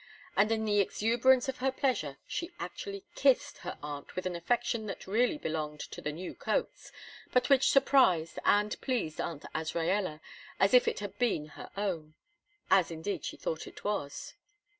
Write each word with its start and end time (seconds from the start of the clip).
And 0.35 0.51
in 0.51 0.65
the 0.65 0.79
exuberance 0.79 1.47
of 1.47 1.59
her 1.59 1.71
pleasure 1.71 2.17
she 2.25 2.55
actually 2.59 3.05
kissed 3.13 3.59
her 3.59 3.77
aunt 3.83 4.15
with 4.15 4.25
an 4.25 4.35
affection 4.35 4.87
that 4.87 5.05
really 5.05 5.37
belonged 5.37 5.79
to 5.81 6.01
the 6.01 6.11
new 6.11 6.33
coats, 6.33 6.91
but 7.31 7.51
which 7.51 7.69
surprised 7.69 8.39
and 8.43 8.81
pleased 8.81 9.21
Aunt 9.21 9.43
Azraella 9.53 10.19
as 10.59 10.73
if 10.73 10.87
it 10.87 11.01
had 11.01 11.19
been 11.19 11.49
her 11.49 11.69
own 11.77 12.15
as 12.71 12.89
indeed 12.89 13.23
she 13.23 13.37
thought 13.37 13.67
it 13.67 13.83
was. 13.83 14.33